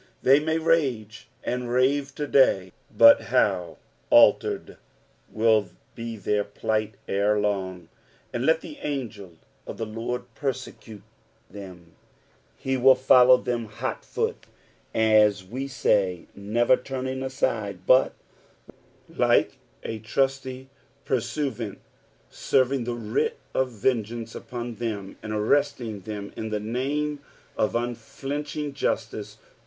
They 0.23 0.39
may 0.39 0.57
rage 0.57 1.27
and 1.43 1.69
rave 1.69 2.15
to 2.15 2.25
day, 2.25 2.71
but 2.89 3.21
how 3.25 3.77
altered 4.09 4.77
will 5.31 5.69
be 5.93 6.17
their 6.17 6.43
plight 6.43 6.95
ere 7.07 7.37
long 7.37 7.71
1" 7.81 7.89
And 8.33 8.45
let 8.47 8.65
(& 8.65 8.65
angel 8.83 9.33
^ 9.67 9.77
the 9.77 9.85
Lord 9.85 10.23
perteevte 10.33 10.73
PSALM 11.03 11.03
THE 11.51 11.53
THIETT 11.53 11.53
PIFTH. 11.53 11.67
157 11.67 11.75
ttfltt.*' 11.75 11.91
He 12.63 12.77
will 12.77 12.95
folluw 12.95 13.45
them 13.45 13.65
hot 13.67 14.03
foot, 14.03 14.47
as 14.95 15.43
we 15.45 15.65
mj, 15.67 16.25
aever 16.35 16.77
turning 16.83 17.21
ancle, 17.21 17.77
but 17.85 18.13
like 19.07 19.59
n 19.83 20.01
trusty 20.01 20.69
pnrsuiraut 21.05 21.77
serriug 22.31 22.85
the 22.85 22.95
vrit 22.95 23.33
of 23.53 23.69
vengeance 23.69 24.33
upon 24.33 24.77
them, 24.77 25.17
and 25.21 25.31
arresting 25.31 25.99
them 25.99 26.33
in 26.35 26.49
tbe 26.49 26.63
name 26.63 27.19
of 27.55 27.75
unflinching 27.75 28.73
Justice. 28.73 29.37